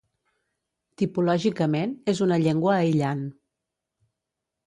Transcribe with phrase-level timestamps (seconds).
[1.01, 3.21] Tipològicament és una llengua aïllant.